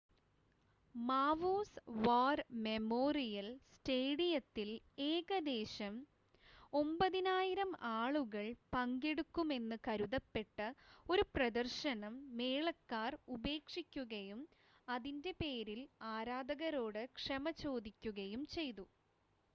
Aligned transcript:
മാവൂസ് 0.95 1.73
war 1.97 2.35
memorial 2.63 3.47
സ്റ്റേഡിയത്തിൽ 3.67 4.69
ഏകദേശം 5.07 5.93
9,000 6.73 7.67
ആളുകൾ 7.93 8.45
പങ്കെടുക്കുമെന്ന് 8.73 9.77
കരുതപ്പെട്ട 9.87 10.57
ഒരു 11.05 11.25
പ്രദർശനം 11.35 12.15
മേളക്കാർ 12.39 13.13
ഉപേക്ഷിക്കുകയും 13.35 14.41
അതിൻ്റെ 14.87 15.33
പേരിൽ 15.41 15.83
ആരാധകരോട് 16.13 17.03
ക്ഷമ 17.19 17.45
ചോദിക്കുകയും 17.63 18.43
ചെയ്തു 18.57 18.87